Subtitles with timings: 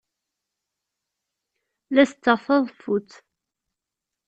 [1.93, 3.11] La setteɣ taḍeffut.